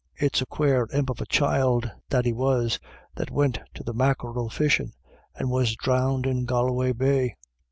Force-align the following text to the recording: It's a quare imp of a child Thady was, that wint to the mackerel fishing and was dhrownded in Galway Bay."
It's 0.15 0.41
a 0.41 0.47
quare 0.47 0.87
imp 0.91 1.11
of 1.11 1.21
a 1.21 1.27
child 1.27 1.91
Thady 2.09 2.33
was, 2.33 2.79
that 3.17 3.29
wint 3.29 3.59
to 3.75 3.83
the 3.83 3.93
mackerel 3.93 4.49
fishing 4.49 4.93
and 5.35 5.51
was 5.51 5.75
dhrownded 5.75 6.25
in 6.25 6.45
Galway 6.45 6.91
Bay." 6.91 7.35